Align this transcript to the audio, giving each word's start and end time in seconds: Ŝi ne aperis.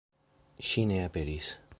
Ŝi 0.69 0.85
ne 0.93 0.97
aperis. 1.09 1.55